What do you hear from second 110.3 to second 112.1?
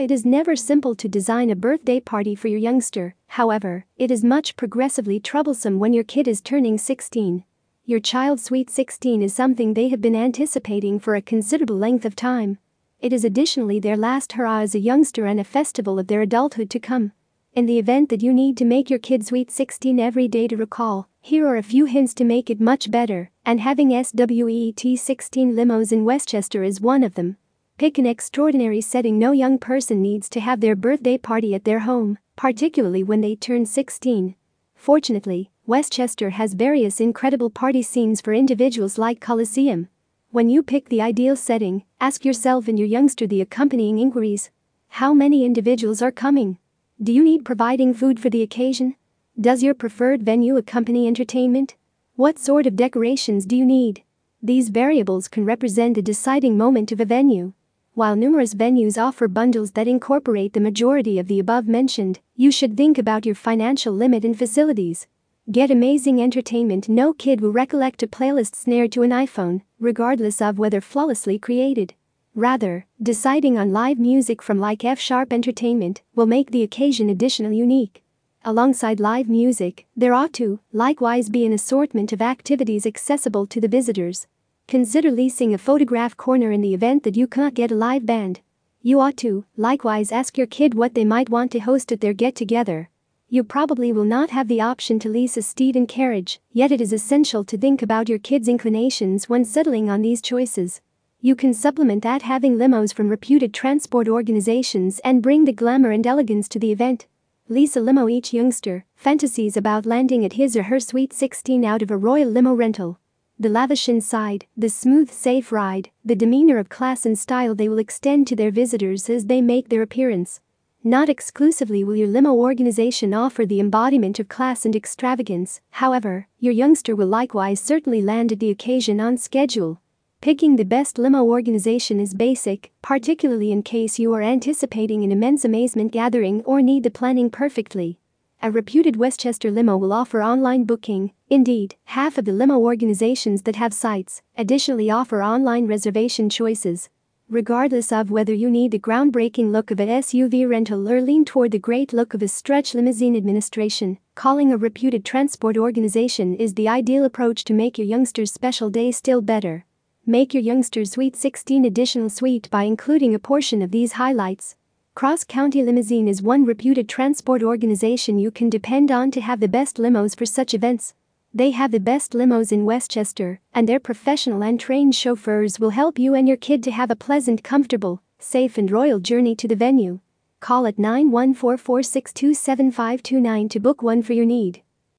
his or her sweet 16 out of a